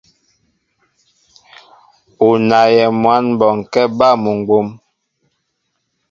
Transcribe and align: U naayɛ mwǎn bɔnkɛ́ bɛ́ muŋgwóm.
U 2.27 2.29
naayɛ 2.47 2.85
mwǎn 3.01 3.25
bɔnkɛ́ 3.39 3.85
bɛ́ 3.97 4.11
muŋgwóm. 4.23 4.67